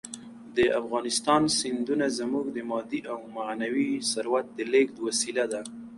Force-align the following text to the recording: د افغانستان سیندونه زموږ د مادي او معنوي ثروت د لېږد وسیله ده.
د 0.57 0.59
افغانستان 0.81 1.41
سیندونه 1.59 2.05
زموږ 2.19 2.45
د 2.51 2.57
مادي 2.69 3.01
او 3.11 3.19
معنوي 3.35 3.89
ثروت 4.11 4.45
د 4.57 4.59
لېږد 4.71 4.97
وسیله 5.07 5.43
ده. 5.51 5.61